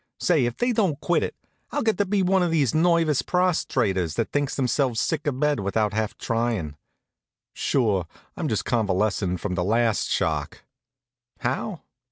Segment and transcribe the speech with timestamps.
[0.19, 1.35] Say, if they don't quit it,
[1.71, 5.93] I'll get to be one of these nervous prostraters, that think themselves sick abed without
[5.93, 6.75] half tryin'.
[7.53, 10.63] Sure, I'm just convalescin' from the last shock.
[11.41, 11.81] How?